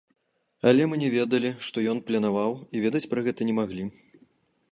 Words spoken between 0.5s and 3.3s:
Але мы не ведалі, што ён планаваў, і ведаць пра